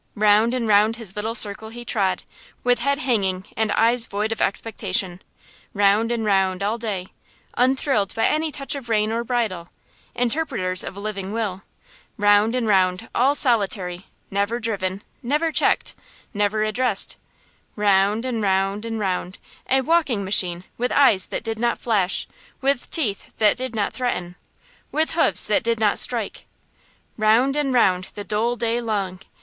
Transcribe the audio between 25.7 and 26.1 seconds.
not